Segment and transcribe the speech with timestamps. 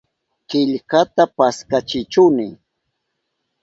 [0.49, 2.47] Killkata paskachihuni.